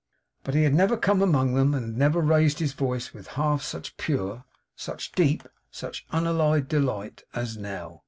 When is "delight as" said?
6.67-7.55